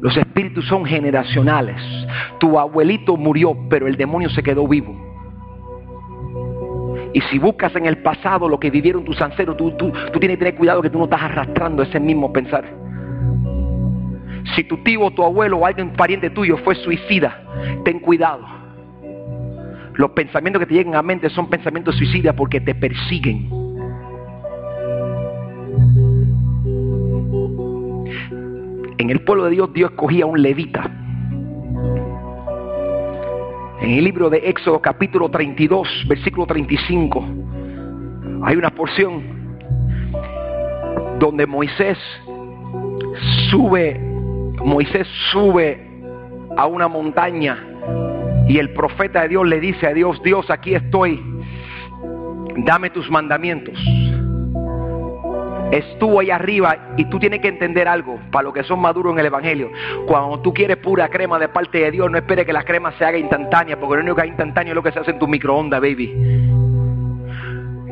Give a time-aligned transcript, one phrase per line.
[0.00, 1.80] Los espíritus son generacionales.
[2.38, 4.94] Tu abuelito murió, pero el demonio se quedó vivo.
[7.14, 9.72] Y si buscas en el pasado lo que vivieron tus ancestros, tú,
[10.18, 12.64] tienes que tener cuidado que tú no estás arrastrando ese mismo pensar.
[14.54, 17.42] Si tu tío tu abuelo o alguien pariente tuyo fue suicida,
[17.84, 18.55] ten cuidado.
[19.96, 23.48] Los pensamientos que te llegan a mente son pensamientos suicidas porque te persiguen.
[28.98, 30.90] En el pueblo de Dios, Dios escogía un levita.
[33.80, 37.24] En el libro de Éxodo capítulo 32, versículo 35,
[38.42, 39.22] hay una porción
[41.18, 41.96] donde Moisés
[43.50, 43.98] sube,
[44.62, 45.86] Moisés sube
[46.56, 47.58] a una montaña
[48.48, 51.22] y el profeta de Dios le dice a Dios, Dios, aquí estoy,
[52.58, 53.78] dame tus mandamientos.
[55.72, 59.18] Estuvo ahí arriba y tú tienes que entender algo para los que son maduros en
[59.18, 59.70] el Evangelio.
[60.06, 63.04] Cuando tú quieres pura crema de parte de Dios, no esperes que la crema se
[63.04, 65.26] haga instantánea, porque lo único que es instantáneo es lo que se hace en tu
[65.26, 66.14] microondas, baby.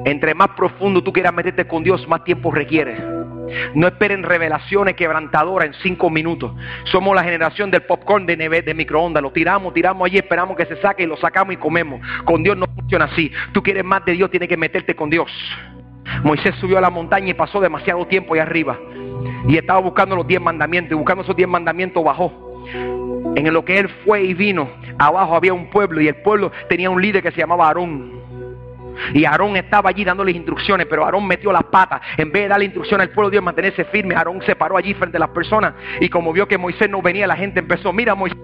[0.05, 3.14] Entre más profundo tú quieras meterte con Dios, más tiempo requiere.
[3.75, 6.53] No esperen revelaciones quebrantadoras en cinco minutos.
[6.85, 9.23] Somos la generación del popcorn de, neve, de microondas.
[9.23, 12.01] Lo tiramos, tiramos allí, esperamos que se saque y lo sacamos y comemos.
[12.25, 13.31] Con Dios no funciona así.
[13.53, 15.31] Tú quieres más de Dios, tienes que meterte con Dios.
[16.23, 18.79] Moisés subió a la montaña y pasó demasiado tiempo ahí arriba.
[19.49, 20.93] Y estaba buscando los diez mandamientos.
[20.93, 22.63] Y buscando esos diez mandamientos bajó.
[23.37, 24.69] En lo que él fue y vino,
[24.99, 26.01] abajo había un pueblo.
[26.01, 28.24] Y el pueblo tenía un líder que se llamaba Aarón.
[29.15, 32.01] Y Aarón estaba allí dándoles instrucciones, pero Aarón metió las patas.
[32.17, 34.95] En vez de darle instrucciones al pueblo de Dios mantenerse firme, Aarón se paró allí
[34.95, 35.75] frente a las personas.
[36.01, 38.39] Y como vio que Moisés no venía, la gente empezó, mira, Moisés,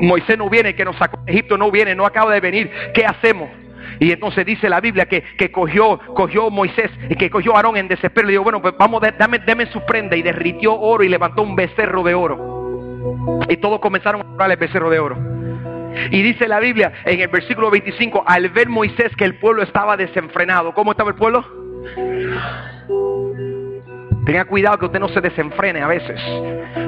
[0.00, 2.70] Moisés no viene, que nos sacó de Egipto no viene, no acaba de venir.
[2.94, 3.48] ¿Qué hacemos?
[4.00, 7.88] Y entonces dice la Biblia que, que cogió, cogió Moisés y que cogió Aarón en
[7.88, 8.26] desespero.
[8.26, 10.16] Le dijo, bueno, pues vamos, dame, dame su prenda.
[10.16, 12.53] Y derritió oro y levantó un becerro de oro.
[13.48, 15.16] Y todos comenzaron a orar el becerro de oro.
[16.10, 19.96] Y dice la Biblia en el versículo 25, al ver Moisés que el pueblo estaba
[19.96, 21.44] desenfrenado, ¿cómo estaba el pueblo?
[24.26, 26.20] Tenga cuidado que usted no se desenfrene a veces.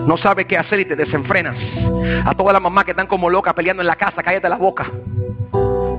[0.06, 1.56] No sabe qué hacer y te desenfrenas.
[2.24, 4.90] A todas las mamás que están como locas peleando en la casa, cállate la boca.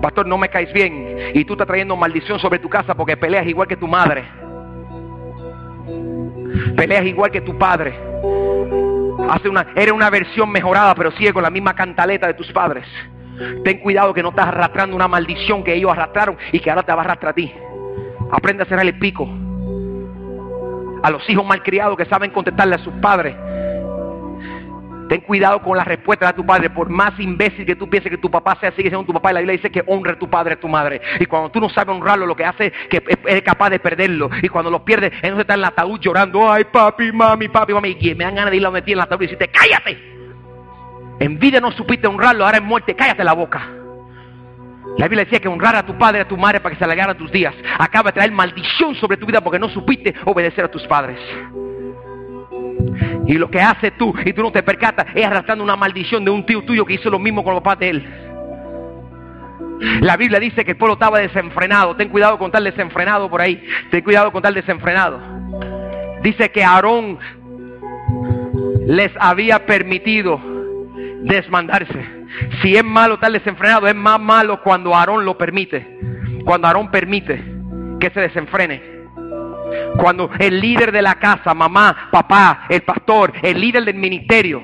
[0.02, 1.32] Pastor, no me caes bien.
[1.34, 4.26] Y tú estás trayendo maldición sobre tu casa porque peleas igual que tu madre.
[6.76, 8.07] Peleas igual que tu padre.
[9.30, 12.86] Hace una, eres una versión mejorada, pero sigue con la misma cantaleta de tus padres.
[13.64, 16.92] Ten cuidado que no estás arrastrando una maldición que ellos arrastraron y que ahora te
[16.92, 17.52] va a arrastrar a ti.
[18.32, 19.28] Aprende a cerrar el pico.
[21.04, 23.36] A los hijos malcriados que saben contestarle a sus padres.
[25.08, 26.70] Ten cuidado con la respuesta de tu padre.
[26.70, 29.32] Por más imbécil que tú pienses que tu papá sea, sigue siendo tu papá.
[29.32, 31.02] Y la Biblia dice que honre a tu padre, a tu madre.
[31.20, 34.30] Y cuando tú no sabes honrarlo, lo que hace es que eres capaz de perderlo.
[34.42, 36.52] Y cuando lo pierdes, entonces está en el ataúd llorando.
[36.52, 37.98] Ay, papi, mami, papi, mami.
[38.00, 39.98] Y me dan ganas de ir a donde en el ataúd y decirte, cállate.
[41.20, 43.68] En vida no supiste honrarlo, ahora en muerte, cállate la boca.
[44.98, 47.18] La Biblia decía que honrar a tu padre, a tu madre para que se alargaran
[47.18, 47.54] tus días.
[47.78, 51.20] Acaba de traer maldición sobre tu vida porque no supiste obedecer a tus padres.
[53.26, 56.32] Y lo que hace tú y tú no te percatas es arrastrando una maldición de
[56.32, 58.08] un tío tuyo que hizo lo mismo con los papás de él.
[60.02, 61.96] La Biblia dice que el pueblo estaba desenfrenado.
[61.96, 63.64] Ten cuidado con tal desenfrenado por ahí.
[63.92, 65.20] Ten cuidado con tal desenfrenado.
[66.24, 67.20] Dice que Aarón
[68.88, 70.42] les había permitido
[71.22, 72.06] desmandarse.
[72.62, 75.86] Si es malo tal desenfrenado, es más malo cuando Aarón lo permite.
[76.44, 77.44] Cuando Aarón permite
[78.00, 78.97] que se desenfrene.
[79.98, 84.62] Cuando el líder de la casa, mamá, papá, el pastor, el líder del ministerio,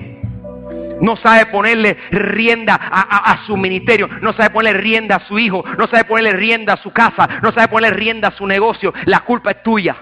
[1.00, 4.08] No sabe ponerle rienda a, su ministerio.
[4.22, 5.64] No sabe ponerle rienda a su hijo.
[5.76, 7.28] No sabe ponerle rienda a su casa.
[7.42, 8.94] No sabe ponerle rienda a su negocio.
[9.04, 9.96] La culpa es tuya.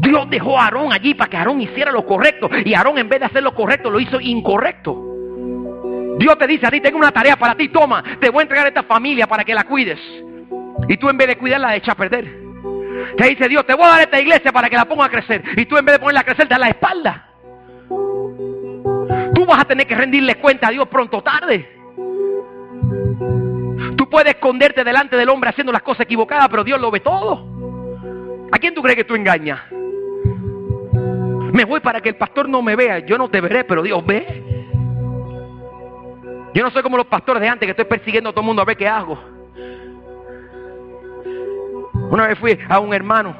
[0.00, 2.50] Dios dejó a Aarón allí para que Aarón hiciera lo correcto.
[2.64, 5.10] Y Aarón en vez de hacer lo correcto lo hizo incorrecto.
[6.18, 8.66] Dios te dice a ti, tengo una tarea para ti, toma, te voy a entregar
[8.66, 9.98] a esta familia para que la cuides.
[10.86, 12.39] Y tú en vez de cuidarla, la echas a perder.
[13.16, 15.42] Te dice Dios, te voy a dar esta iglesia para que la ponga a crecer.
[15.56, 17.26] Y tú en vez de ponerla a crecer, te la espalda.
[19.34, 21.68] Tú vas a tener que rendirle cuenta a Dios pronto o tarde.
[23.96, 27.46] Tú puedes esconderte delante del hombre haciendo las cosas equivocadas, pero Dios lo ve todo.
[28.52, 29.60] ¿A quién tú crees que tú engañas?
[31.52, 33.00] Me voy para que el pastor no me vea.
[33.00, 34.44] Yo no te veré, pero Dios ve.
[36.54, 38.62] Yo no soy como los pastores de antes que estoy persiguiendo a todo el mundo
[38.62, 39.39] a ver qué hago.
[42.10, 43.34] Una vez fui a un hermano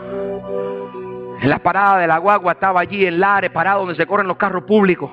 [1.42, 4.36] en la parada de la guagua, estaba allí en Lares, parado donde se corren los
[4.36, 5.10] carros públicos.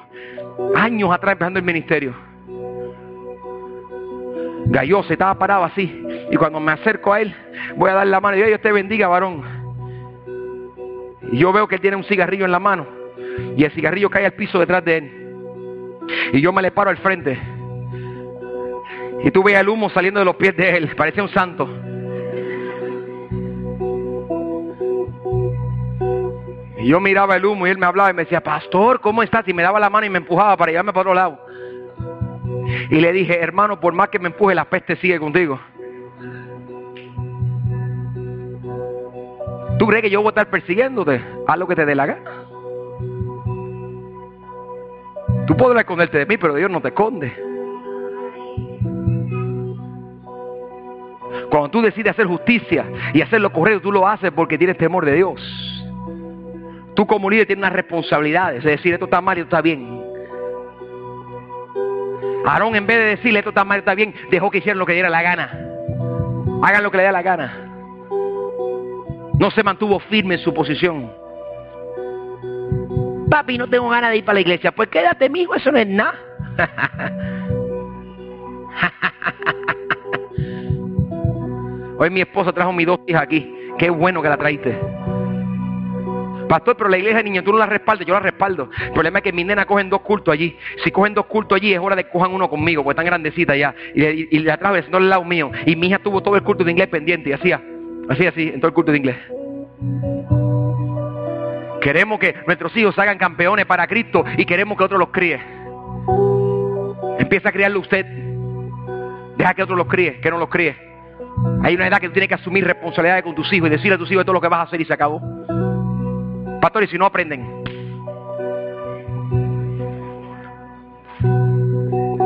[0.75, 2.13] Años atrás empezando el ministerio.
[4.65, 6.05] Galloso, estaba parado así.
[6.29, 7.33] Y cuando me acerco a él,
[7.77, 9.41] voy a dar la mano y Dios te bendiga, varón.
[11.31, 12.85] Y yo veo que él tiene un cigarrillo en la mano.
[13.55, 15.11] Y el cigarrillo cae al piso detrás de él.
[16.33, 17.39] Y yo me le paro al frente.
[19.23, 20.95] Y tú veías el humo saliendo de los pies de él.
[20.95, 21.67] Parecía un santo.
[26.87, 29.45] Yo miraba el humo y él me hablaba y me decía, pastor, ¿cómo estás?
[29.45, 31.45] Y me daba la mano y me empujaba para llevarme para otro lado.
[32.89, 35.59] Y le dije, hermano, por más que me empuje, la peste sigue contigo.
[39.77, 41.21] ¿Tú crees que yo voy a estar persiguiéndote?
[41.45, 42.31] Haz lo que te dé la gana.
[45.45, 47.33] Tú podrás esconderte de mí, pero Dios no te esconde.
[51.49, 55.03] Cuando tú decides hacer justicia y hacer lo correcto, tú lo haces porque tienes temor
[55.03, 55.76] de Dios.
[56.97, 60.03] Tú como líder tienes unas responsabilidades, es decir, esto está mal y esto está bien.
[62.43, 64.85] Aarón en vez de decirle esto está mal y está bien, dejó que hicieran lo
[64.87, 65.43] que diera la gana.
[66.63, 67.53] Hagan lo que le dé la gana.
[69.37, 71.13] No se mantuvo firme en su posición.
[73.29, 74.71] Papi, no tengo ganas de ir para la iglesia.
[74.71, 76.15] Pues quédate, mijo, eso no es nada.
[81.99, 83.53] Hoy mi esposa trajo mis dos hijas aquí.
[83.77, 84.75] Qué bueno que la traíste.
[86.47, 88.69] Pastor, pero la iglesia de niños tú no la respaldas, yo la respaldo.
[88.81, 90.57] El problema es que mis nenas cogen dos cultos allí.
[90.83, 93.75] Si cogen dos cultos allí, es hora de cojan uno conmigo, porque están grandecitas ya.
[93.93, 95.51] Y, y, y le atravesando el lado mío.
[95.65, 97.61] Y mi hija tuvo todo el culto de inglés pendiente y hacía,
[98.09, 99.17] así, así, en todo el culto de inglés.
[101.81, 105.39] Queremos que nuestros hijos hagan campeones para Cristo y queremos que otros los críe.
[107.19, 108.05] Empieza a criarlo usted.
[109.37, 110.75] Deja que otros los críe, que no los críe.
[111.63, 113.97] Hay una edad que tú tienes que asumir responsabilidades con tus hijos y decirle a
[113.97, 115.21] tus hijos todo lo que vas a hacer y se acabó.
[116.61, 117.63] Pastor, y si no aprenden.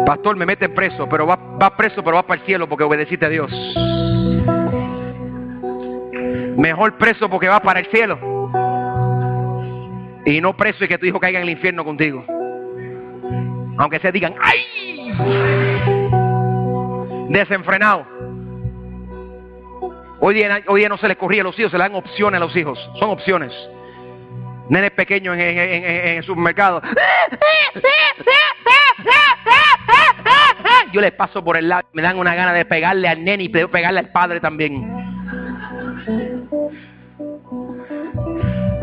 [0.05, 3.25] Pastor, me mete preso, pero va, va preso, pero va para el cielo porque obedeciste
[3.25, 3.51] a Dios.
[6.57, 8.19] Mejor preso porque va para el cielo.
[10.25, 12.23] Y no preso y que tu hijo caiga en el infierno contigo.
[13.77, 15.11] Aunque se digan, ¡ay!
[17.29, 18.05] Desenfrenado.
[20.19, 22.39] Hoy día, hoy día no se les corría a los hijos, se le dan opciones
[22.39, 22.77] a los hijos.
[22.99, 23.51] Son opciones.
[24.69, 26.81] Nenes pequeños en, en, en, en el supermercado.
[30.93, 33.49] Yo les paso por el lado, me dan una gana de pegarle al nene y
[33.49, 35.01] pegarle al padre también.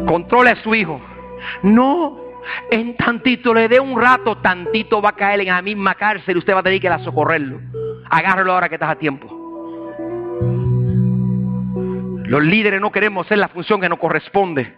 [0.07, 1.01] Controle a su hijo.
[1.63, 2.19] No,
[2.71, 6.39] en tantito le dé un rato, tantito va a caer en la misma cárcel y
[6.39, 7.61] usted va a tener que ir a socorrerlo.
[8.09, 9.29] Agárrelo ahora que estás a tiempo.
[12.25, 14.75] Los líderes no queremos hacer la función que nos corresponde.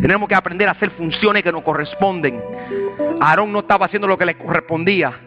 [0.00, 2.40] Tenemos que aprender a hacer funciones que nos corresponden.
[3.20, 5.18] Aarón no estaba haciendo lo que le correspondía.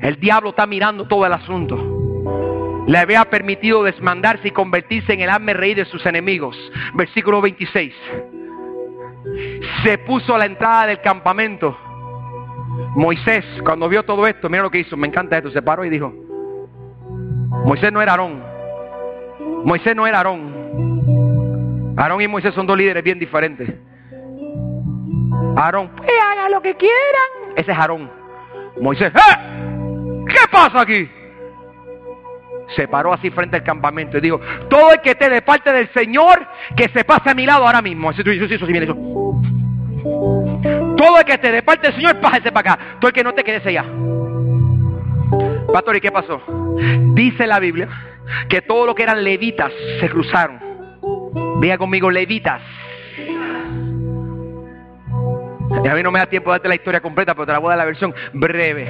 [0.00, 2.84] El diablo está mirando todo el asunto.
[2.86, 6.56] Le había permitido desmandarse y convertirse en el arme rey de sus enemigos.
[6.94, 7.94] Versículo 26.
[9.84, 11.76] Se puso a la entrada del campamento.
[12.96, 15.90] Moisés, cuando vio todo esto, mira lo que hizo, me encanta esto, se paró y
[15.90, 16.12] dijo,
[17.64, 18.42] Moisés no era Aarón.
[19.64, 21.29] Moisés no era Aarón.
[22.00, 23.68] Aarón y Moisés son dos líderes bien diferentes.
[25.54, 27.54] Aarón, pues haga lo que quieran.
[27.54, 28.10] Ese es Aarón.
[28.80, 30.24] Moisés, ¡eh!
[30.26, 31.10] ¿Qué pasa aquí?
[32.74, 34.40] Se paró así frente al campamento y dijo,
[34.70, 37.82] todo el que esté de parte del Señor, que se pase a mi lado ahora
[37.82, 38.10] mismo.
[38.12, 38.38] Eso, Todo
[41.18, 42.84] el que esté de parte del Señor, pásese para acá.
[42.98, 43.84] Todo el que no te quede allá.
[45.70, 46.40] Pastor, ¿y qué pasó?
[47.12, 47.88] Dice la Biblia
[48.48, 50.69] que todo lo que eran levitas se cruzaron.
[51.60, 52.62] Vea conmigo, levitas.
[55.84, 57.58] Y a mí no me da tiempo de darte la historia completa, pero te la
[57.58, 58.86] voy a dar la versión breve.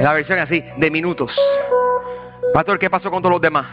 [0.00, 1.36] La versión así, de minutos.
[2.54, 3.66] Pastor, ¿qué pasó con todos los demás?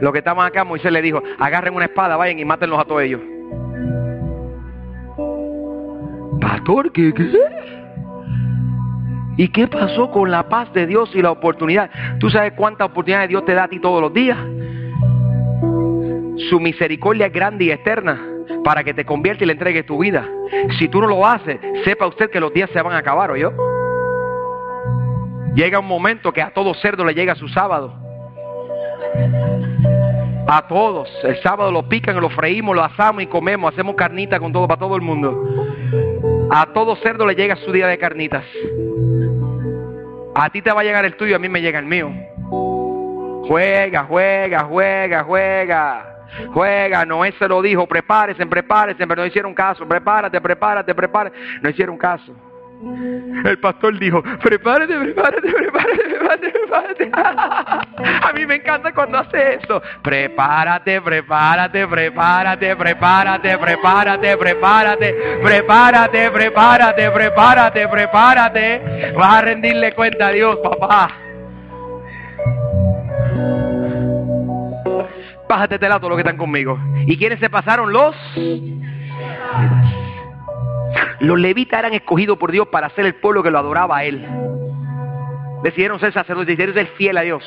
[0.00, 3.02] Los que estaban acá, Moisés le dijo, agarren una espada, vayan y mátenlos a todos
[3.02, 3.20] ellos.
[6.40, 7.12] Pastor, ¿qué?
[7.12, 7.30] qué?
[9.36, 11.90] ¿Y qué pasó con la paz de Dios y la oportunidad?
[12.20, 14.38] ¿Tú sabes cuántas oportunidades Dios te da a ti todos los días?
[16.48, 18.20] Su misericordia es grande y eterna
[18.64, 20.28] para que te convierta y le entregue tu vida.
[20.78, 23.36] Si tú no lo haces, sepa usted que los días se van a acabar, ¿o
[23.36, 23.52] yo?
[25.54, 27.94] Llega un momento que a todo cerdo le llega su sábado.
[30.46, 31.08] A todos.
[31.24, 33.72] El sábado lo pican, lo freímos, lo asamos y comemos.
[33.72, 35.44] Hacemos carnita con todo para todo el mundo.
[36.50, 38.44] A todo cerdo le llega su día de carnitas.
[40.34, 42.10] A ti te va a llegar el tuyo, a mí me llega el mío.
[43.46, 46.11] Juega, juega, juega, juega.
[46.48, 49.86] Juega, Noé se lo dijo, prepárese, prepárese, pero no hicieron caso.
[49.86, 51.38] Prepárate, prepárate, prepárate.
[51.60, 52.34] No hicieron caso.
[53.44, 57.10] El pastor dijo, prepárate, prepárate, prepárate, prepárate, prepárate.
[57.14, 59.80] A mí me encanta cuando hace eso.
[60.02, 69.12] Prepárate, prepárate, prepárate, prepárate, prepárate, prepárate, prepárate, prepárate, prepárate, prepárate.
[69.16, 71.31] Vas a rendirle cuenta a Dios, papá.
[75.52, 76.78] Bájate de lado que están conmigo.
[77.06, 77.92] ¿Y quiénes se pasaron?
[77.92, 78.16] Los
[81.20, 84.26] los levitas eran escogidos por Dios para ser el pueblo que lo adoraba a Él.
[85.62, 87.44] Decidieron ser sacerdotes, decidieron ser fiel a Dios.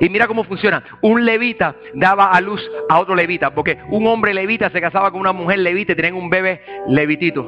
[0.00, 0.82] Y mira cómo funciona.
[1.02, 3.50] Un levita daba a luz a otro levita.
[3.50, 7.46] Porque un hombre levita se casaba con una mujer levita y tenían un bebé levitito.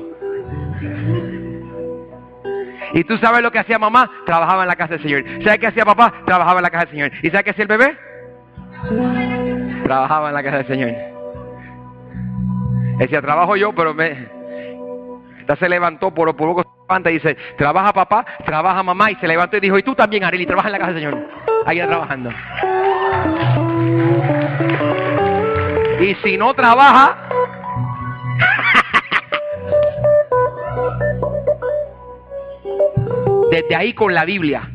[2.92, 5.25] Y tú sabes lo que hacía mamá, trabajaba en la casa del Señor.
[5.42, 6.22] ¿Sabes qué hacía papá?
[6.26, 7.12] Trabajaba en la casa del Señor.
[7.22, 7.96] ¿Y sabes qué hacía el bebé?
[9.90, 10.92] Trabajaba en la casa del Señor.
[12.99, 14.28] Decía, trabajo yo, pero me,
[15.59, 16.62] se levantó, por, por poco
[17.02, 20.23] se y dice, trabaja papá, trabaja mamá, y se levantó y dijo, y tú también,
[20.23, 21.18] Arely, trabaja en la casa del Señor.
[21.66, 22.30] Ahí está trabajando.
[26.00, 27.28] Y si no trabaja,
[33.50, 34.70] desde ahí con la Biblia.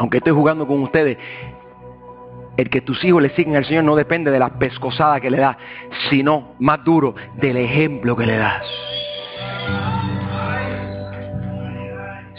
[0.00, 1.18] Aunque estoy jugando con ustedes,
[2.56, 5.36] el que tus hijos le siguen al Señor no depende de la pescosada que le
[5.36, 5.58] das,
[6.08, 8.64] sino más duro del ejemplo que le das.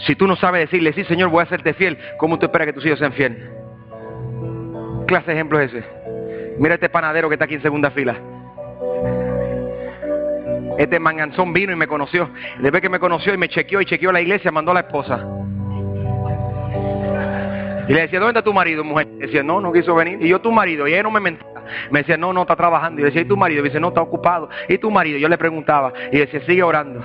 [0.08, 2.74] Si tú no sabes decirle, sí Señor, voy a serte fiel, ¿cómo tú esperas que
[2.74, 3.38] tus hijos sean fieles?
[5.02, 5.88] ¿Qué clase de ejemplo es ese?
[6.58, 8.18] Mira este panadero que está aquí en segunda fila.
[10.80, 12.28] Este manganzón vino y me conoció.
[12.60, 15.41] Después que me conoció y me chequeó y chequeó la iglesia, mandó a la esposa.
[17.92, 19.06] Y le decía, ¿dónde está tu marido, mujer?
[19.18, 20.18] Decía, no, no quiso venir.
[20.22, 20.88] Y yo, tu marido.
[20.88, 21.46] Y ella no me mentía.
[21.90, 23.02] Me decía, no, no, está trabajando.
[23.02, 23.60] Y decía, ¿y tu marido?
[23.60, 24.48] Y dice, no, está ocupado.
[24.70, 25.20] ¿Y tu marido?
[25.20, 25.92] Yo le preguntaba.
[26.10, 27.04] Y decía, sigue orando.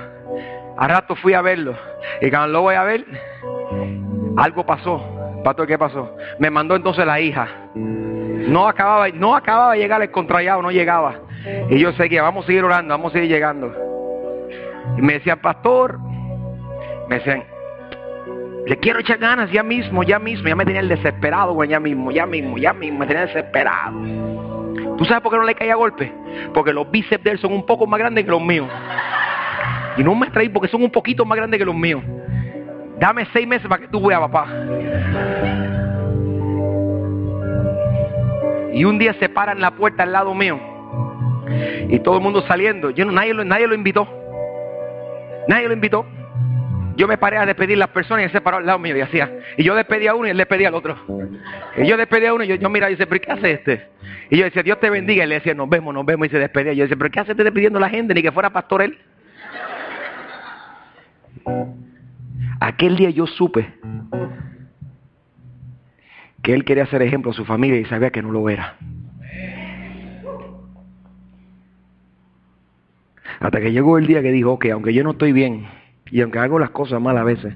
[0.76, 1.74] A rato fui a verlo.
[2.20, 3.04] Y cuando lo voy a ver,
[4.36, 5.04] algo pasó.
[5.42, 6.16] Pastor, ¿qué pasó?
[6.38, 7.48] Me mandó entonces la hija.
[7.74, 11.16] No acababa, no acababa de llegar el contrallado, no llegaba.
[11.68, 13.74] Y yo seguía, vamos a seguir orando, vamos a seguir llegando.
[14.96, 15.98] Y me decía, pastor,
[17.08, 17.42] me decían,
[18.66, 20.48] le quiero echar ganas ya mismo, ya mismo.
[20.48, 22.98] Ya me tenía el desesperado, güey, ya mismo, ya mismo, ya mismo.
[22.98, 23.96] Me tenía desesperado.
[24.98, 26.12] ¿Tú sabes por qué no le caía golpe?
[26.52, 28.68] Porque los bíceps de él son un poco más grandes que los míos.
[29.96, 32.02] Y no me traí porque son un poquito más grandes que los míos.
[32.98, 34.48] Dame seis meses para que tú veas, papá.
[38.72, 40.58] Y un día se para en la puerta al lado mío.
[41.88, 42.90] Y todo el mundo saliendo.
[42.90, 44.08] Yo no, nadie, nadie lo invitó.
[45.46, 46.04] Nadie lo invitó.
[46.96, 49.30] Yo me paré a despedir las personas y se paró al lado mío y hacía.
[49.56, 50.96] Y yo despedía a uno y él despedía al otro.
[51.76, 53.88] Y yo despedía a uno y yo, yo miraba y dice, ¿pero qué hace este?
[54.30, 55.24] Y yo decía, Dios te bendiga.
[55.24, 56.26] Y le decía, nos vemos, nos vemos.
[56.26, 56.72] Y se despedía.
[56.72, 58.14] Yo decía, ¿pero qué hace este despidiendo a la gente?
[58.14, 58.98] Ni que fuera pastor él.
[62.60, 63.74] Aquel día yo supe
[66.42, 68.76] que él quería ser ejemplo a su familia y sabía que no lo era.
[73.40, 75.66] Hasta que llegó el día que dijo, ok, aunque yo no estoy bien,
[76.10, 77.54] y aunque hago las cosas mal a veces,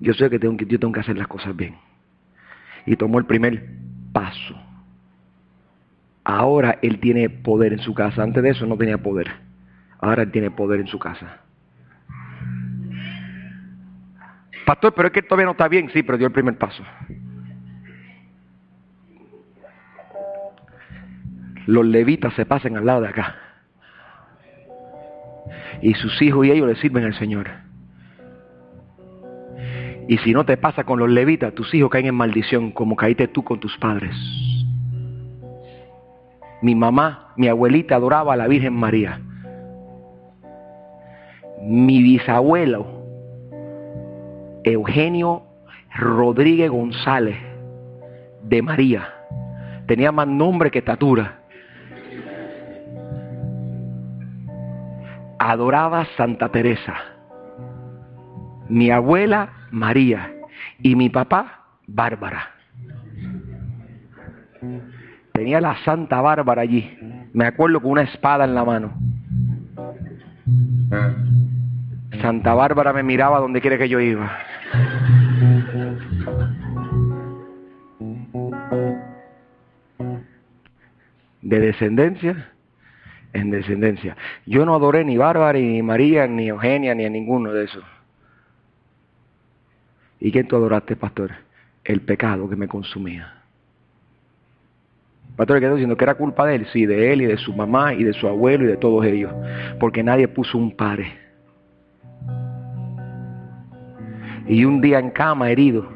[0.00, 1.76] yo sé que, tengo que yo tengo que hacer las cosas bien.
[2.86, 3.64] Y tomó el primer
[4.12, 4.60] paso.
[6.24, 8.22] Ahora él tiene poder en su casa.
[8.22, 9.30] Antes de eso no tenía poder.
[10.00, 11.38] Ahora él tiene poder en su casa.
[14.66, 15.90] Pastor, pero es que todavía no está bien.
[15.92, 16.82] Sí, pero dio el primer paso.
[21.66, 23.51] Los levitas se pasan al lado de acá
[25.82, 27.50] y sus hijos y ellos le sirven al Señor.
[30.08, 33.28] Y si no te pasa con los levitas, tus hijos caen en maldición como caíste
[33.28, 34.16] tú con tus padres.
[36.60, 39.20] Mi mamá, mi abuelita adoraba a la Virgen María.
[41.60, 42.86] Mi bisabuelo,
[44.64, 45.42] Eugenio
[45.94, 47.36] Rodríguez González,
[48.44, 49.08] de María,
[49.86, 51.41] tenía más nombre que estatura.
[55.44, 56.94] Adoraba Santa Teresa.
[58.68, 60.32] Mi abuela María
[60.80, 62.48] y mi papá Bárbara.
[65.32, 66.96] Tenía la Santa Bárbara allí.
[67.32, 68.92] Me acuerdo con una espada en la mano.
[72.20, 74.30] Santa Bárbara me miraba donde quiera que yo iba.
[81.40, 82.52] De descendencia
[83.32, 84.16] en descendencia.
[84.46, 87.84] Yo no adoré ni Bárbara, ni María, ni Eugenia, ni a ninguno de esos.
[90.20, 91.32] ¿Y quién tú adoraste, pastor?
[91.84, 93.42] El pecado que me consumía.
[95.36, 97.94] Pastor, quedó diciendo que era culpa de él, sí, de él y de su mamá
[97.94, 99.32] y de su abuelo y de todos ellos,
[99.80, 101.12] porque nadie puso un pare.
[104.46, 105.88] Y un día en cama, herido,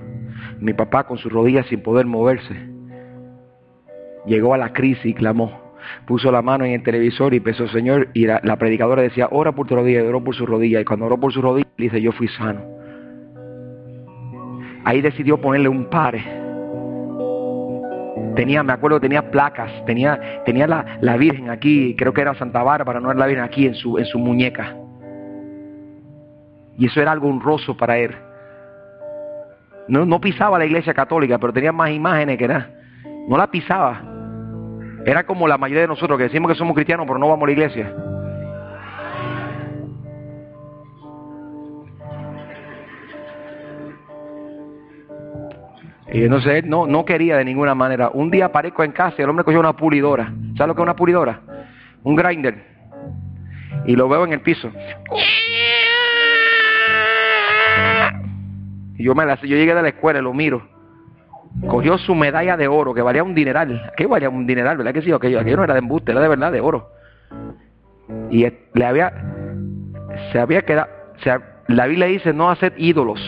[0.58, 2.54] mi papá con sus rodillas sin poder moverse,
[4.24, 5.65] llegó a la crisis y clamó.
[6.06, 9.66] Puso la mano en el televisor y empezó, Señor, y la, predicadora decía, ora por
[9.66, 10.80] tu rodilla, y oró por su rodilla.
[10.80, 12.60] Y cuando oró por su rodilla, dice, yo fui sano.
[14.84, 16.24] Ahí decidió ponerle un pare.
[18.36, 22.62] Tenía, me acuerdo, tenía placas, tenía, tenía la, la, Virgen aquí, creo que era Santa
[22.62, 24.76] Bárbara, no era la Virgen aquí en su, en su muñeca.
[26.78, 28.14] Y eso era algo honroso para él.
[29.88, 32.70] No, no pisaba la iglesia católica, pero tenía más imágenes que nada.
[33.28, 34.15] No la pisaba.
[35.06, 37.46] Era como la mayoría de nosotros que decimos que somos cristianos, pero no vamos a
[37.46, 37.94] la iglesia.
[46.12, 48.10] Y entonces él no, no quería de ninguna manera.
[48.14, 50.32] Un día aparezco en casa y el hombre cogió una pulidora.
[50.56, 51.40] ¿Sabes lo que es una pulidora?
[52.02, 52.66] Un grinder.
[53.86, 54.72] Y lo veo en el piso.
[58.96, 60.75] Y yo, me la, yo llegué de la escuela y lo miro
[61.68, 63.92] cogió su medalla de oro, que valía un dineral.
[63.96, 64.76] ¿Qué valía un dineral?
[64.76, 65.12] ¿Verdad que sí?
[65.12, 66.90] Aquello, aquello no era de embuste, era de verdad de oro.
[68.30, 69.12] Y le había,
[70.32, 73.20] se había quedado, o sea, la Biblia dice no hacer ídolos.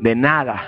[0.00, 0.62] De nada.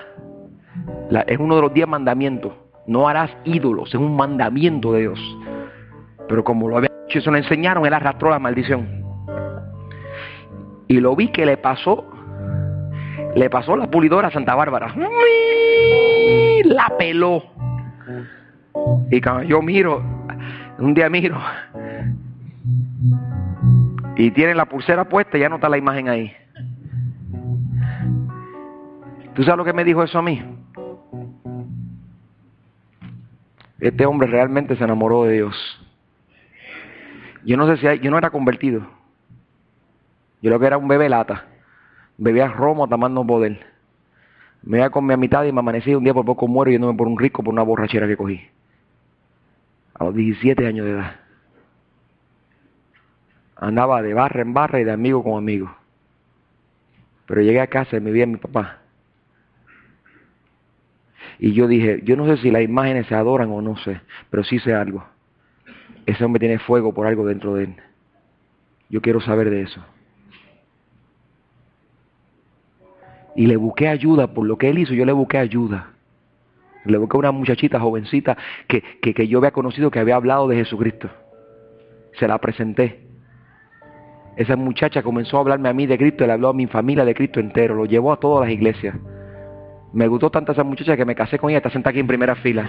[1.27, 2.53] es uno de los diez mandamientos.
[2.87, 5.39] No harás ídolos, es un mandamiento de Dios.
[6.29, 9.05] Pero como lo había hecho, eso le enseñaron, él arrastró la maldición.
[10.87, 12.07] Y lo vi que le pasó
[13.35, 14.95] le pasó la pulidora a Santa Bárbara.
[16.65, 17.43] La peló.
[19.11, 20.03] Y cuando yo miro,
[20.79, 21.41] un día miro,
[24.17, 26.33] y tiene la pulsera puesta, ya no está la imagen ahí.
[29.35, 30.43] ¿Tú sabes lo que me dijo eso a mí?
[33.81, 35.81] Este hombre realmente se enamoró de Dios.
[37.45, 38.81] Yo no sé si yo no era convertido.
[40.41, 41.45] Yo creo que era un bebé lata
[42.17, 43.65] bebía romo hasta más no poder.
[44.63, 47.07] Me iba con mi mitad y me amanecí un día por poco muero yéndome por
[47.07, 48.41] un rico por una borrachera que cogí.
[49.95, 51.17] A los 17 años de edad.
[53.57, 55.75] Andaba de barra en barra y de amigo con amigo.
[57.27, 58.79] Pero llegué a casa y me vi a mi papá.
[61.39, 64.01] Y yo dije, yo no sé si las imágenes se adoran o no sé,
[64.31, 65.05] pero sí sé algo.
[66.07, 67.77] Ese hombre tiene fuego por algo dentro de él.
[68.89, 69.85] Yo quiero saber de eso.
[73.37, 75.91] Y le busqué ayuda por lo que él hizo, yo le busqué ayuda.
[76.85, 78.37] Le busqué a una muchachita jovencita
[78.69, 81.09] que, que, yo había conocido que había hablado de Jesucristo.
[82.19, 83.01] Se la presenté.
[84.37, 87.15] Esa muchacha comenzó a hablarme a mí de Cristo, le habló a mi familia de
[87.15, 88.95] Cristo entero, lo llevó a todas las iglesias.
[89.93, 92.35] Me gustó tanto esa muchacha que me casé con ella, está sentada aquí en primera
[92.35, 92.69] fila.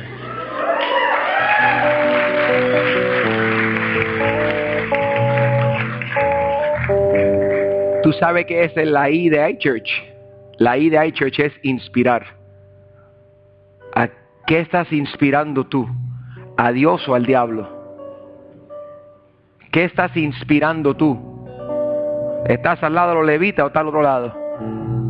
[8.04, 10.15] Tú sabes que es la I de iChurch.
[10.58, 11.08] La idea de
[11.46, 12.26] es inspirar.
[13.94, 14.10] ¿A
[14.46, 15.88] qué estás inspirando tú?
[16.58, 17.70] ¿A Dios o al diablo?
[19.72, 21.20] ¿Qué estás inspirando tú?
[22.46, 25.05] ¿Estás al lado de los levitas o estás al otro lado?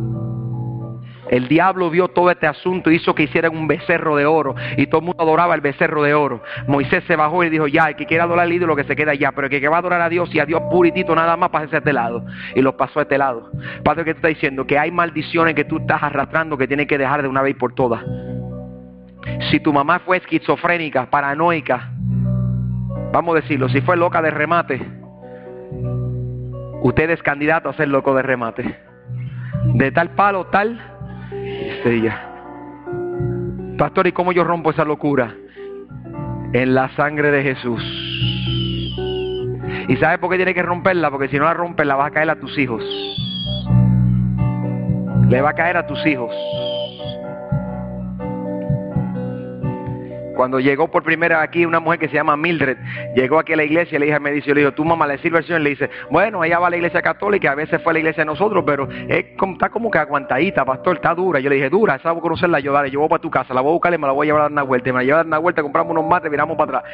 [1.30, 5.00] El diablo vio todo este asunto, hizo que hicieran un becerro de oro y todo
[5.00, 6.42] el mundo adoraba el becerro de oro.
[6.66, 9.12] Moisés se bajó y dijo, ya, el que quiera adorar al ídolo que se queda
[9.12, 11.50] allá, pero el que va a adorar a Dios y a Dios puritito nada más
[11.50, 12.24] pasa a este lado.
[12.54, 13.50] Y lo pasó a este lado.
[13.84, 14.66] Padre, ¿qué te está diciendo?
[14.66, 17.74] Que hay maldiciones que tú estás arrastrando que tienes que dejar de una vez por
[17.74, 18.02] todas.
[19.50, 21.90] Si tu mamá fue esquizofrénica, paranoica,
[23.12, 24.80] vamos a decirlo, si fue loca de remate,
[26.82, 28.78] usted es candidato a ser loco de remate.
[29.74, 30.95] de tal palo, tal
[33.78, 35.34] Pastor, ¿y cómo yo rompo esa locura?
[36.52, 37.82] En la sangre de Jesús.
[39.88, 41.10] ¿Y sabes por qué tiene que romperla?
[41.10, 42.82] Porque si no la rompes, la va a caer a tus hijos.
[45.28, 46.34] Le va a caer a tus hijos.
[50.36, 52.76] Cuando llegó por primera aquí una mujer que se llama Mildred,
[53.14, 55.16] llegó aquí a la iglesia y le dije, me dice, le digo, tu mamá le
[55.18, 57.92] sirve al Señor, le dice, bueno, ella va a la iglesia católica, a veces fue
[57.92, 61.40] a la iglesia de nosotros, pero está como que aguantadita, pastor, está dura.
[61.40, 63.54] Yo le dije, dura, esa voy a conocerla yo, dale, yo voy para tu casa,
[63.54, 64.90] la voy a buscar y me la voy a llevar a dar una vuelta.
[64.90, 66.92] Y me la llevo a dar una vuelta, compramos unos mates, miramos para atrás.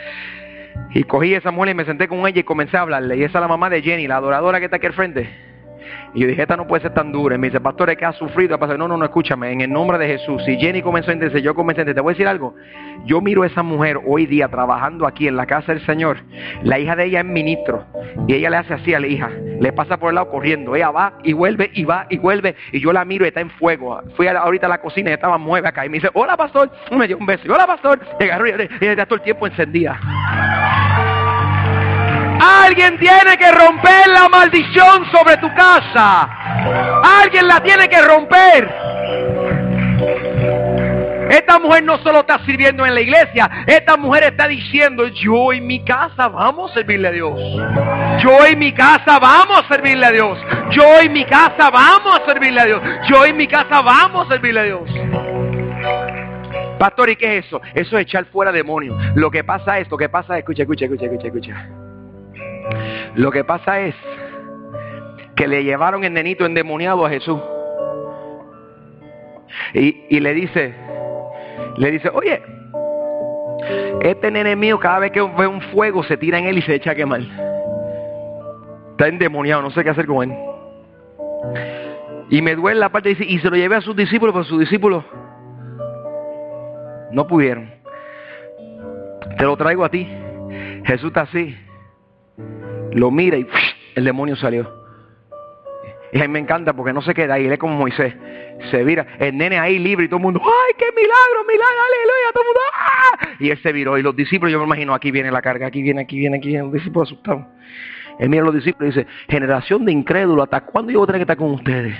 [0.94, 3.16] Y cogí a esa mujer y me senté con ella y comencé a hablarle.
[3.16, 5.51] Y esa es la mamá de Jenny, la adoradora que está aquí al frente.
[6.14, 7.36] Y yo dije, esta no puede ser tan dura.
[7.36, 8.58] Y me dice, pastor, es que ha sufrido.
[8.58, 10.42] Pastor, no, no, no, escúchame, en el nombre de Jesús.
[10.46, 11.96] Y Jenny comenzó a entenderse, yo comencé a entender.
[11.96, 12.54] Te voy a decir algo.
[13.04, 16.18] Yo miro a esa mujer hoy día trabajando aquí en la casa del Señor.
[16.62, 17.84] La hija de ella es ministro.
[18.26, 19.30] Y ella le hace así a la hija.
[19.60, 20.74] Le pasa por el lado corriendo.
[20.76, 22.56] Ella va y vuelve y va y vuelve.
[22.72, 24.00] Y yo la miro y está en fuego.
[24.16, 25.86] Fui ahorita a la cocina y estaba mueve acá.
[25.86, 26.70] Y me dice, hola pastor.
[26.92, 27.42] Me dio un beso.
[27.46, 28.00] Y, hola pastor.
[28.20, 29.98] Y agarró y, está todo el tiempo encendida.
[32.42, 36.28] Alguien tiene que romper la maldición sobre tu casa.
[37.22, 38.68] Alguien la tiene que romper.
[41.30, 45.66] Esta mujer no solo está sirviendo en la iglesia, esta mujer está diciendo, yo en
[45.66, 47.40] mi casa vamos a servirle a Dios.
[48.22, 50.38] Yo en mi casa vamos a servirle a Dios.
[50.72, 52.82] Yo en mi casa vamos a servirle a Dios.
[53.08, 54.90] Yo en mi casa vamos a servirle a Dios.
[56.78, 57.60] Pastor, ¿y qué es eso?
[57.72, 59.00] Eso es echar fuera demonios.
[59.14, 61.81] Lo que pasa es, lo que pasa es, escucha, escucha, escucha, escucha, escucha.
[63.14, 63.94] Lo que pasa es
[65.36, 67.40] que le llevaron el nenito endemoniado a Jesús.
[69.74, 70.74] Y, le dice,
[71.76, 72.42] le dice, oye,
[74.00, 76.74] este nene mío cada vez que ve un fuego se tira en él y se
[76.74, 77.20] echa a quemar.
[78.92, 80.36] Está endemoniado, no sé qué hacer con él.
[82.30, 84.60] Y me duele la parte, dice, y se lo llevé a sus discípulos, pero sus
[84.60, 85.04] discípulos
[87.10, 87.70] no pudieron.
[89.36, 90.08] Te lo traigo a ti.
[90.84, 91.56] Jesús está así
[92.94, 93.46] lo mira y
[93.94, 94.82] el demonio salió.
[96.12, 98.14] Y a mí me encanta porque no se queda ahí, él es como Moisés.
[98.70, 102.32] Se vira, el nene ahí libre y todo el mundo, ¡ay, qué milagro, milagro, aleluya!
[102.32, 103.36] Todo el mundo, ¡ah!
[103.40, 105.82] Y él se viró y los discípulos, yo me imagino, aquí viene la carga, aquí
[105.82, 107.46] viene, aquí viene, aquí viene, los discípulos asustados.
[108.18, 111.06] Él mira a los discípulos y dice, generación de incrédulos, ¿hasta cuándo yo voy a
[111.06, 111.96] tener que estar con ustedes?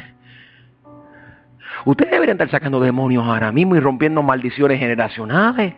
[1.84, 5.74] Ustedes deberían estar sacando demonios ahora mismo y rompiendo maldiciones generacionales.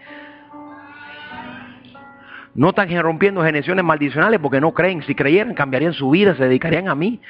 [2.54, 5.02] No están rompiendo generaciones maldicionales porque no creen.
[5.02, 7.20] Si creyeran, cambiarían su vida, se dedicarían a mí.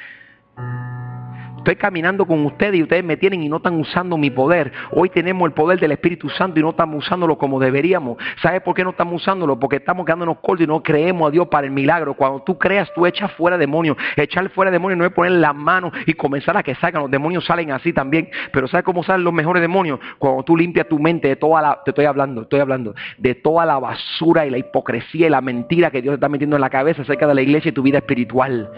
[1.65, 4.71] Estoy caminando con ustedes y ustedes me tienen y no están usando mi poder.
[4.91, 8.19] Hoy tenemos el poder del Espíritu Santo y no estamos usándolo como deberíamos.
[8.39, 9.59] ¿Sabes por qué no estamos usándolo?
[9.59, 12.13] Porque estamos quedándonos cortos y no creemos a Dios para el milagro.
[12.13, 13.97] Cuando tú creas, tú echas fuera demonios.
[14.15, 17.01] Echar fuera demonios no es poner las manos y comenzar a que salgan.
[17.01, 18.29] Los demonios salen así también.
[18.51, 19.99] Pero ¿sabes cómo salen los mejores demonios?
[20.19, 23.65] Cuando tú limpias tu mente de toda la, te estoy hablando, estoy hablando, de toda
[23.65, 26.69] la basura y la hipocresía y la mentira que Dios te está metiendo en la
[26.69, 28.69] cabeza acerca de la iglesia y tu vida espiritual.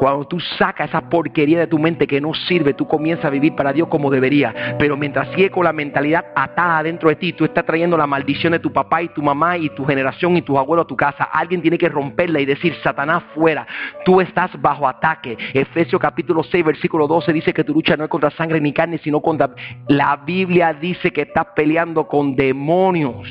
[0.00, 3.54] Cuando tú sacas esa porquería de tu mente que no sirve, tú comienzas a vivir
[3.54, 4.76] para Dios como debería.
[4.78, 8.54] Pero mientras sigue con la mentalidad atada dentro de ti, tú estás trayendo la maldición
[8.54, 11.24] de tu papá y tu mamá y tu generación y tus abuelos a tu casa.
[11.24, 13.66] Alguien tiene que romperla y decir, Satanás fuera,
[14.02, 15.36] tú estás bajo ataque.
[15.52, 18.96] Efesios capítulo 6, versículo 12 dice que tu lucha no es contra sangre ni carne,
[19.04, 19.50] sino contra...
[19.88, 23.28] La Biblia dice que estás peleando con demonios.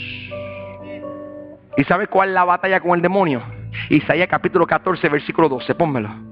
[1.78, 3.42] ¿Y sabes cuál es la batalla con el demonio?
[3.90, 6.29] Isaías capítulo 14, versículo 12, pónmelo.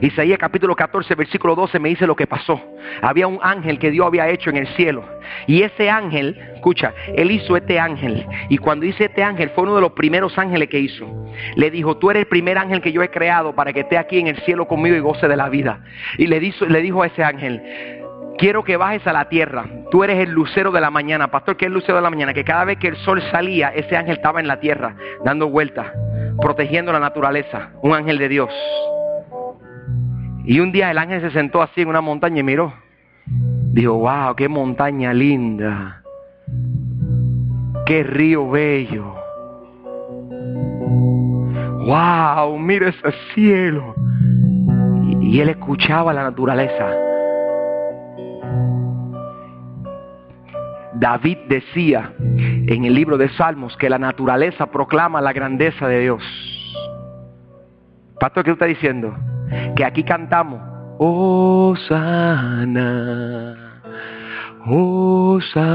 [0.00, 2.60] Isaías capítulo 14, versículo 12 me dice lo que pasó.
[3.02, 5.04] Había un ángel que Dios había hecho en el cielo.
[5.46, 8.26] Y ese ángel, escucha, él hizo este ángel.
[8.48, 11.06] Y cuando hice este ángel, fue uno de los primeros ángeles que hizo.
[11.56, 14.18] Le dijo, tú eres el primer ángel que yo he creado para que esté aquí
[14.18, 15.80] en el cielo conmigo y goce de la vida.
[16.18, 17.62] Y le, dijo, le dijo a ese ángel,
[18.38, 19.66] quiero que bajes a la tierra.
[19.90, 21.28] Tú eres el lucero de la mañana.
[21.28, 22.34] Pastor, ¿qué es el lucero de la mañana?
[22.34, 25.86] Que cada vez que el sol salía, ese ángel estaba en la tierra, dando vueltas,
[26.40, 27.70] protegiendo la naturaleza.
[27.82, 28.50] Un ángel de Dios.
[30.46, 32.72] Y un día el ángel se sentó así en una montaña y miró.
[33.72, 36.02] Dijo, wow, qué montaña linda.
[37.84, 39.12] Qué río bello.
[41.84, 43.94] Wow, mira ese cielo.
[45.20, 46.90] Y, él escuchaba la naturaleza.
[50.94, 56.55] David decía en el libro de Salmos que la naturaleza proclama la grandeza de Dios.
[58.18, 59.14] Pastor, ¿qué está diciendo?
[59.76, 60.60] que aquí cantamos,
[60.98, 61.94] Osana,
[64.66, 65.74] Osana,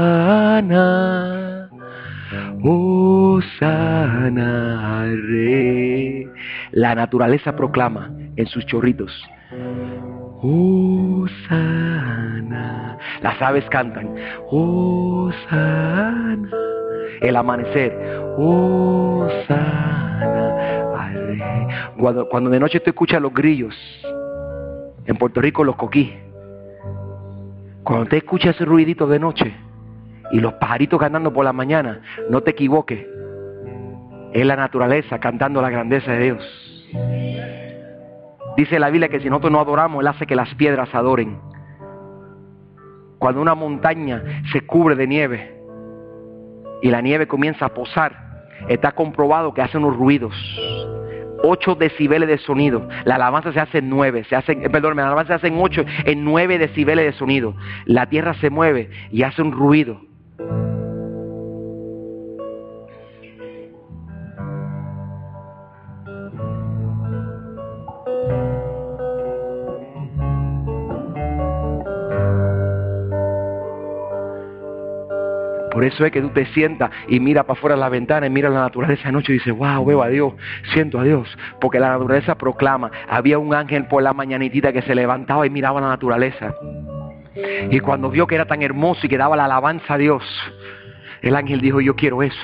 [2.62, 3.84] Osana,
[5.28, 6.28] Re.
[6.72, 9.10] La naturaleza proclama en sus chorritos,
[10.42, 11.38] Hosana.
[13.22, 14.14] Las aves cantan,
[14.50, 15.88] Hosana.
[17.20, 17.96] El amanecer,
[18.36, 19.82] Hosana.
[22.30, 23.74] Cuando de noche tú escuchas los grillos,
[25.06, 26.14] en Puerto Rico los coquí.
[27.82, 29.54] Cuando te escuchas ese ruidito de noche
[30.30, 33.04] y los pajaritos cantando por la mañana, no te equivoques.
[34.32, 36.88] Es la naturaleza cantando la grandeza de Dios.
[38.56, 41.38] Dice la Biblia que si nosotros no adoramos, Él hace que las piedras adoren.
[43.18, 45.54] Cuando una montaña se cubre de nieve
[46.82, 48.16] y la nieve comienza a posar,
[48.68, 50.34] está comprobado que hace unos ruidos.
[51.42, 52.88] 8 decibeles de sonido.
[53.04, 55.84] La alabanza se hace en 9, se hace, perdón, la alabanza se hace en 8,
[56.06, 57.54] en 9 decibeles de sonido.
[57.84, 60.00] La tierra se mueve y hace un ruido.
[75.72, 78.30] Por eso es que tú te sientas y mira para afuera de la ventana y
[78.30, 80.34] mira la naturaleza de noche y dices, wow, veo a Dios,
[80.74, 81.26] siento a Dios.
[81.60, 82.90] Porque la naturaleza proclama.
[83.08, 86.54] Había un ángel por la mañanitita que se levantaba y miraba la naturaleza.
[87.70, 90.22] Y cuando vio que era tan hermoso y que daba la alabanza a Dios,
[91.22, 92.36] el ángel dijo, yo quiero eso.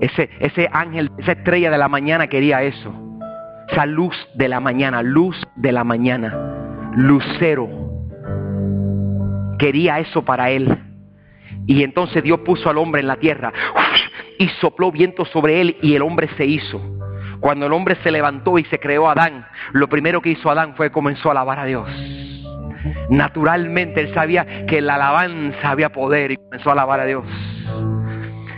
[0.00, 2.92] Ese, ese ángel, esa estrella de la mañana quería eso.
[3.68, 7.68] Esa luz de la mañana, luz de la mañana, lucero.
[9.58, 10.76] Quería eso para él.
[11.66, 13.52] Y entonces Dios puso al hombre en la tierra
[14.38, 16.80] y sopló viento sobre él y el hombre se hizo.
[17.40, 20.90] Cuando el hombre se levantó y se creó Adán, lo primero que hizo Adán fue
[20.90, 21.88] comenzó a alabar a Dios.
[23.10, 27.24] Naturalmente él sabía que la alabanza había poder y comenzó a alabar a Dios.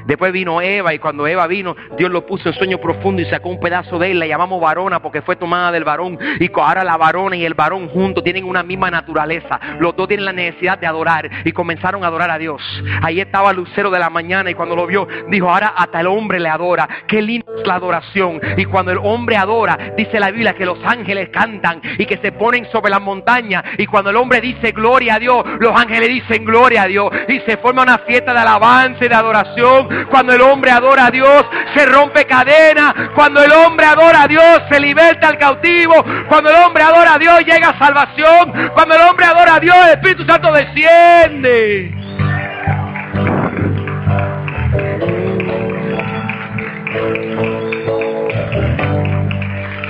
[0.06, 3.48] Después vino Eva y cuando Eva vino, Dios lo puso en sueño profundo y sacó
[3.48, 4.18] un pedazo de él.
[4.18, 6.18] La llamamos varona porque fue tomada del varón.
[6.38, 9.58] Y ahora la varona y el varón juntos tienen una misma naturaleza.
[9.80, 12.62] Los dos tienen la necesidad de adorar y comenzaron a adorar a Dios.
[13.02, 16.38] Ahí estaba Lucero de la mañana y cuando lo vio, dijo, ahora hasta el hombre
[16.38, 16.88] le adora.
[17.06, 18.40] Qué linda es la adoración.
[18.56, 22.32] Y cuando el hombre adora, dice la Biblia que los ángeles cantan y que se
[22.32, 23.62] ponen sobre la montaña.
[23.78, 27.10] Y cuando el hombre dice gloria a Dios, los ángeles dicen gloria a Dios.
[27.28, 31.10] Y se forma una fiesta de alabanza y de adoración cuando el hombre adora a
[31.10, 33.10] Dios, se rompe cadena.
[33.14, 35.94] Cuando el hombre adora a Dios, se liberta al cautivo.
[36.28, 38.70] Cuando el hombre adora a Dios, llega salvación.
[38.74, 41.92] Cuando el hombre adora a Dios, el Espíritu Santo desciende.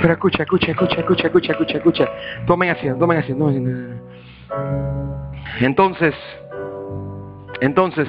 [0.01, 2.09] Pero escucha, escucha, escucha, escucha, escucha, escucha, escucha.
[2.45, 3.51] Tomen asiento, tomen asiento.
[5.59, 6.13] Entonces,
[7.61, 8.07] entonces,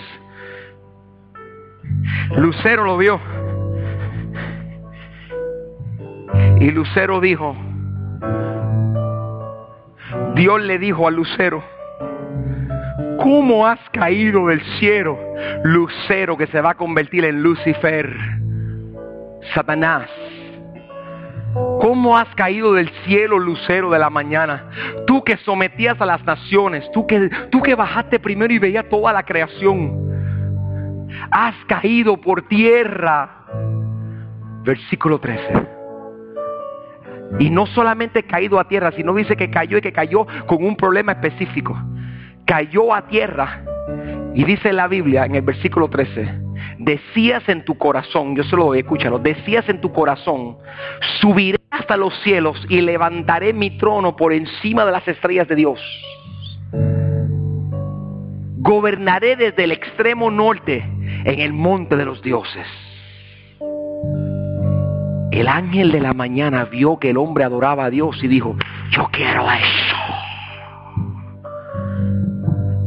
[2.36, 3.20] Lucero lo vio.
[6.60, 7.56] Y Lucero dijo,
[10.34, 11.62] Dios le dijo a Lucero,
[13.18, 15.18] ¿cómo has caído del cielo,
[15.64, 18.14] Lucero que se va a convertir en Lucifer,
[19.54, 20.08] Satanás?
[21.80, 24.64] ¿Cómo has caído del cielo, lucero de la mañana?
[25.06, 29.12] Tú que sometías a las naciones, tú que, tú que bajaste primero y veías toda
[29.12, 30.07] la creación
[31.30, 33.44] has caído por tierra.
[34.64, 35.66] Versículo 13.
[37.38, 40.76] Y no solamente caído a tierra, sino dice que cayó y que cayó con un
[40.76, 41.76] problema específico.
[42.44, 43.62] Cayó a tierra.
[44.34, 46.28] Y dice la Biblia en el versículo 13,
[46.78, 50.58] decías en tu corazón, yo se lo doy, escúchalo, decías en tu corazón,
[51.20, 55.80] subiré hasta los cielos y levantaré mi trono por encima de las estrellas de Dios.
[58.58, 60.84] Gobernaré desde el extremo norte
[61.28, 62.66] en el monte de los dioses.
[65.30, 68.56] El ángel de la mañana vio que el hombre adoraba a Dios y dijo,
[68.90, 69.96] yo quiero eso.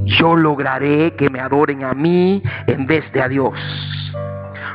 [0.05, 3.53] Yo lograré que me adoren a mí en vez de a Dios.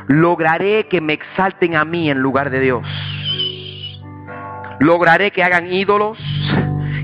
[0.07, 2.87] Lograré que me exalten a mí en lugar de Dios.
[4.79, 6.17] Lograré que hagan ídolos,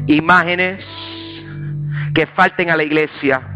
[0.08, 0.84] imágenes,
[2.15, 3.53] que falten a la iglesia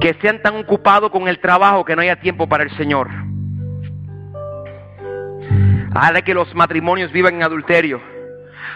[0.00, 3.08] que sean tan ocupados con el trabajo que no haya tiempo para el Señor.
[5.94, 8.00] Haré que los matrimonios vivan en adulterio,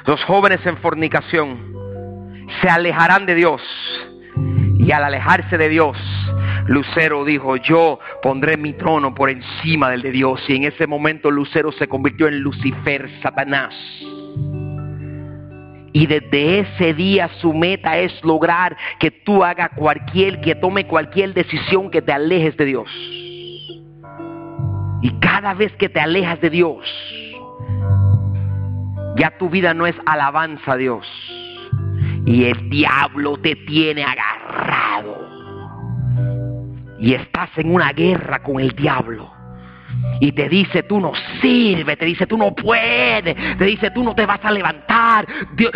[0.07, 1.73] los jóvenes en fornicación,
[2.61, 3.63] se alejarán de Dios.
[4.79, 5.97] Y al alejarse de Dios,
[6.67, 10.43] Lucero dijo, yo pondré mi trono por encima del de Dios.
[10.49, 13.73] Y en ese momento Lucero se convirtió en Lucifer, Satanás.
[15.93, 21.35] Y desde ese día su meta es lograr que tú hagas cualquier, que tome cualquier
[21.35, 22.89] decisión que te alejes de Dios.
[25.03, 26.87] Y cada vez que te alejas de Dios,
[29.15, 31.07] Ya tu vida no es alabanza a Dios.
[32.25, 35.19] Y el diablo te tiene agarrado.
[36.99, 39.42] Y estás en una guerra con el diablo.
[40.21, 44.15] Y te dice, tú no sirves, te dice, tú no puedes, te dice, tú no
[44.15, 45.27] te vas a levantar.
[45.55, 45.73] Dios,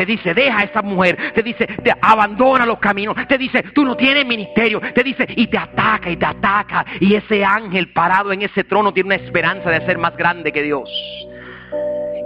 [0.00, 3.84] te dice, deja a esa mujer, te dice, te abandona los caminos, te dice, tú
[3.84, 6.86] no tienes ministerio, te dice, y te ataca y te ataca.
[7.00, 10.62] Y ese ángel parado en ese trono tiene una esperanza de ser más grande que
[10.62, 10.88] Dios.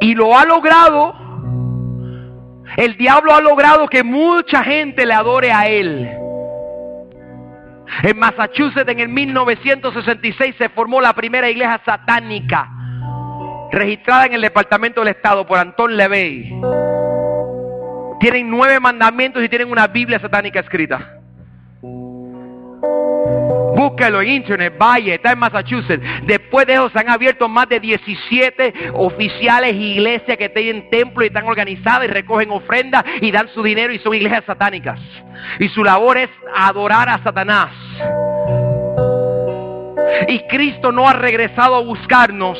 [0.01, 1.17] Y lo ha logrado.
[2.77, 6.24] El diablo ha logrado que mucha gente le adore a él.
[8.03, 12.71] En Massachusetts en el 1966 se formó la primera iglesia satánica
[13.73, 16.61] registrada en el Departamento del Estado por Anton LeVey.
[18.21, 21.24] Tienen nueve mandamientos y tienen una Biblia satánica escrita.
[23.75, 26.03] Búsquelo en internet, vaya, está en Massachusetts.
[26.25, 31.29] Después de eso se han abierto más de 17 oficiales iglesias que tienen templo y
[31.29, 35.01] están organizadas y recogen ofrendas y dan su dinero y son iglesias satánicas.
[35.59, 37.71] Y su labor es adorar a Satanás.
[40.29, 42.59] Y Cristo no ha regresado a buscarnos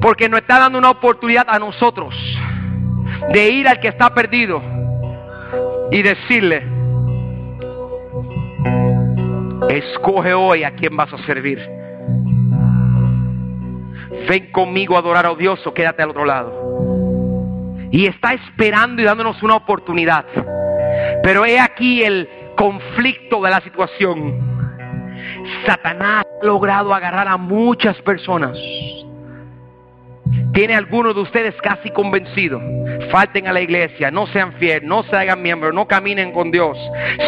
[0.00, 2.14] porque nos está dando una oportunidad a nosotros
[3.32, 4.62] de ir al que está perdido
[5.90, 6.77] y decirle,
[9.68, 11.58] escoge hoy a quién vas a servir.
[14.28, 16.52] Ven conmigo a adorar a Dios o quédate al otro lado.
[17.90, 20.26] Y está esperando y dándonos una oportunidad.
[21.22, 24.48] Pero he aquí el conflicto de la situación.
[25.66, 28.56] Satanás ha logrado agarrar a muchas personas
[30.58, 32.60] tiene algunos de ustedes casi convencidos.
[33.12, 36.76] Falten a la iglesia, no sean fieles, no se hagan miembros, no caminen con Dios,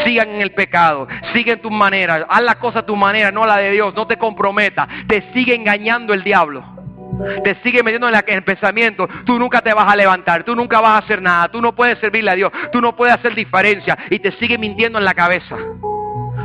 [0.04, 3.58] sigan en el pecado, siguen tus maneras, haz la cosa a tu manera, no la
[3.58, 6.64] de Dios, no te comprometa, te sigue engañando el diablo.
[7.44, 11.00] Te sigue metiendo en, el pensamiento, tú nunca te vas a levantar, tú nunca vas
[11.00, 14.18] a hacer nada, tú no puedes servirle a Dios, tú no puedes hacer diferencia y
[14.18, 15.56] te sigue mintiendo en la cabeza.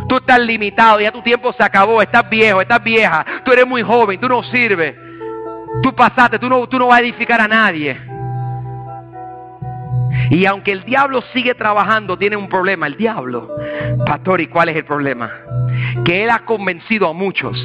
[0.08, 3.82] Tú estás limitado, ya tu tiempo se acabó, estás viejo, estás vieja, tú eres muy
[3.82, 5.05] joven, tú no sirves.
[5.82, 8.00] Tú pasaste, tú no, tú no vas a edificar a nadie.
[10.30, 12.88] Y aunque el diablo sigue trabajando, tiene un problema.
[12.88, 13.50] El diablo,
[14.06, 15.32] pastor, ¿y cuál es el problema?
[16.04, 17.58] Que él ha convencido a muchos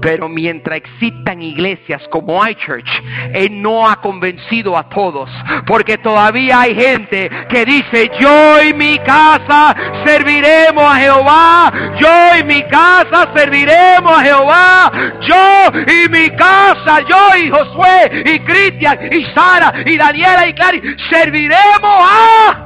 [0.00, 2.88] pero mientras existan iglesias como iChurch,
[3.32, 5.30] Él no ha convencido a todos.
[5.66, 11.72] Porque todavía hay gente que dice, yo y mi casa serviremos a Jehová.
[11.98, 14.92] Yo y mi casa serviremos a Jehová.
[15.20, 20.96] Yo y mi casa, yo y Josué y Cristian y Sara y Daniela y Clary
[21.10, 22.62] serviremos a...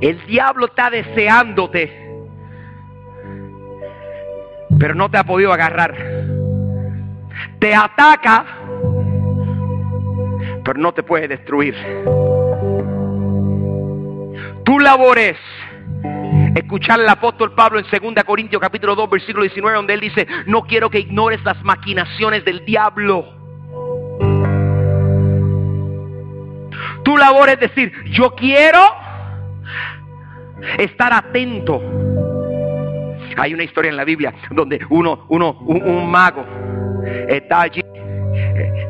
[0.00, 2.09] El diablo está deseándote
[4.80, 5.94] pero no te ha podido agarrar.
[7.58, 8.46] Te ataca,
[10.64, 11.76] pero no te puede destruir.
[14.64, 15.36] Tu labor es
[16.54, 20.62] escuchar al apóstol Pablo en 2 Corintios capítulo 2 versículo 19 donde él dice, no
[20.62, 23.26] quiero que ignores las maquinaciones del diablo.
[27.04, 28.80] Tu labor es decir, yo quiero
[30.78, 31.82] estar atento
[33.36, 36.44] hay una historia en la Biblia donde uno, uno, un, mago
[37.28, 37.82] está allí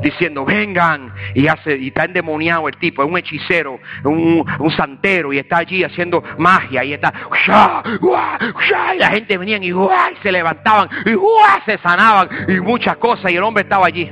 [0.02, 4.44] diciendo vengan y hace y está endemoniado el tipo, es un hechicero, un,
[4.76, 7.12] santero y está allí haciendo magia y está
[8.98, 9.72] la gente venía y,
[10.22, 11.14] se levantaban y
[11.64, 14.10] se sanaban y muchas cosas y el hombre estaba allí.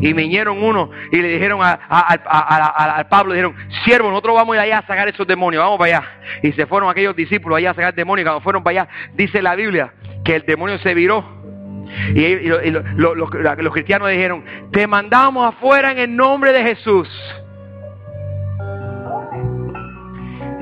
[0.00, 5.08] Y vinieron uno y le dijeron a, Pablo, dijeron, siervo, nosotros vamos allá a sacar
[5.08, 6.08] esos demonios, vamos para allá.
[6.42, 8.26] Y se fueron aquellos discípulos allá a sacar demonios.
[8.26, 9.92] Cuando fueron para allá, dice la Biblia
[10.24, 11.41] que el demonio se viró.
[12.14, 17.08] Y, los cristianos dijeron, te mandamos afuera en el nombre de Jesús.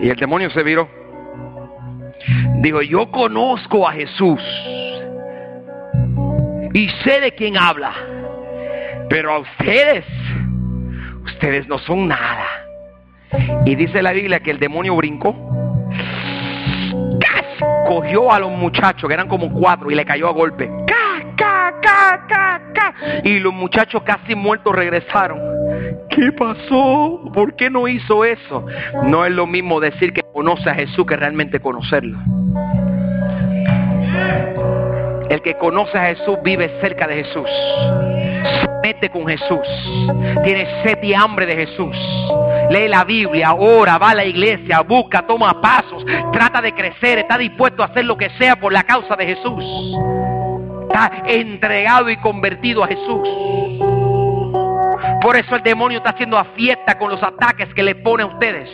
[0.01, 0.89] Y el demonio se viró.
[2.57, 4.41] Digo, yo conozco a Jesús
[6.73, 7.93] y sé de quién habla.
[9.09, 10.05] Pero a ustedes,
[11.25, 12.47] ustedes no son nada.
[13.65, 15.35] Y dice la Biblia que el demonio brincó.
[17.87, 20.71] Cogió a los muchachos, que eran como cuatro, y le cayó a golpe.
[23.25, 25.39] Y los muchachos casi muertos regresaron.
[26.11, 27.21] ¿Qué pasó?
[27.33, 28.67] ¿Por qué no hizo eso?
[29.05, 32.19] No es lo mismo decir que conoce a Jesús que realmente conocerlo.
[35.29, 37.49] El que conoce a Jesús vive cerca de Jesús
[38.41, 39.69] se mete con Jesús,
[40.45, 41.95] tiene sed y hambre de Jesús
[42.71, 47.37] lee la Biblia, ora, va a la iglesia, busca, toma pasos, trata de crecer, está
[47.37, 49.65] dispuesto a hacer lo que sea por la causa de Jesús.
[50.93, 53.29] Está entregado y convertido a Jesús.
[55.23, 58.27] Por eso el demonio está haciendo a fiesta con los ataques que le pone a
[58.27, 58.69] ustedes.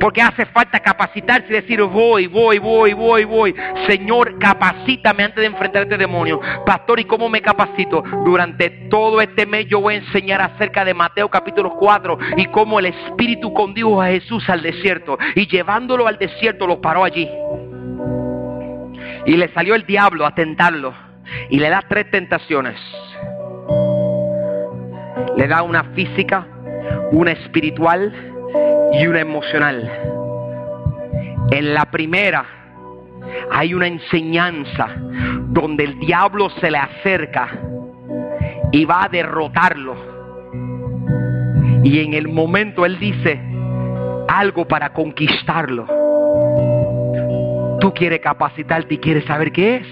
[0.00, 3.54] Porque hace falta capacitarse y decir, voy, voy, voy, voy, voy.
[3.86, 6.40] Señor, capacítame antes de enfrentar a este demonio.
[6.64, 8.02] Pastor, ¿y cómo me capacito?
[8.24, 12.78] Durante todo este mes yo voy a enseñar acerca de Mateo capítulo 4 y cómo
[12.78, 15.18] el Espíritu condujo a Jesús al desierto.
[15.34, 17.28] Y llevándolo al desierto lo paró allí.
[19.26, 20.94] Y le salió el diablo a tentarlo.
[21.50, 22.80] Y le da tres tentaciones.
[25.36, 26.46] Le da una física,
[27.12, 28.12] una espiritual
[28.92, 29.90] y una emocional.
[31.50, 32.44] En la primera
[33.50, 34.88] hay una enseñanza
[35.48, 37.48] donde el diablo se le acerca
[38.72, 39.96] y va a derrotarlo.
[41.82, 43.40] Y en el momento él dice
[44.28, 45.86] algo para conquistarlo.
[47.80, 49.86] Tú quieres capacitarte y quieres saber qué es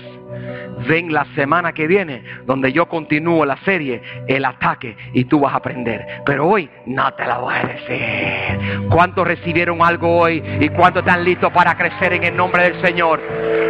[0.87, 5.55] ven la semana que viene, donde yo continúo la serie, el ataque, y tú vas
[5.55, 6.05] a aprender.
[6.26, 8.89] Pero hoy no te la voy a decir.
[8.91, 13.20] ¿Cuántos recibieron algo hoy y cuántos están listos para crecer en el nombre del Señor?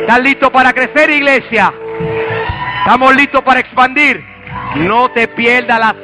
[0.01, 1.73] ¿Están listos para crecer, iglesia?
[2.81, 4.23] ¿Estamos listos para expandir?
[4.77, 5.95] No te pierdas la